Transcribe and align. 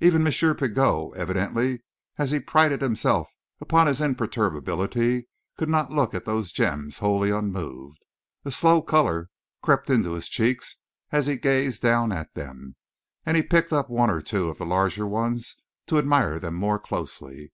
Even 0.00 0.26
M. 0.26 0.32
Pigot, 0.56 1.10
evidently 1.14 1.84
as 2.16 2.32
he 2.32 2.40
prided 2.40 2.82
himself 2.82 3.30
upon 3.60 3.86
his 3.86 4.00
imperturbability, 4.00 5.28
could 5.56 5.68
not 5.68 5.92
look 5.92 6.12
upon 6.14 6.34
those 6.34 6.50
gems 6.50 6.98
wholly 6.98 7.30
unmoved; 7.30 8.04
a 8.44 8.50
slow 8.50 8.82
colour 8.82 9.30
crept 9.62 9.88
into 9.88 10.14
his 10.14 10.28
cheeks 10.28 10.78
as 11.12 11.26
he 11.26 11.36
gazed 11.36 11.80
down 11.80 12.10
at 12.10 12.34
them, 12.34 12.74
and 13.24 13.36
he 13.36 13.42
picked 13.44 13.72
up 13.72 13.88
one 13.88 14.10
or 14.10 14.20
two 14.20 14.48
of 14.48 14.58
the 14.58 14.66
larger 14.66 15.06
ones 15.06 15.54
to 15.86 15.96
admire 15.98 16.40
them 16.40 16.56
more 16.56 16.80
closely. 16.80 17.52